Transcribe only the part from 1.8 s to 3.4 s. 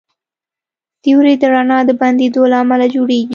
د بندېدو له امله جوړېږي.